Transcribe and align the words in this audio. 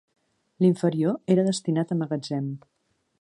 L’inferior 0.63 1.19
era 1.35 1.45
destinat 1.51 1.93
a 1.93 1.99
magatzem. 2.01 2.49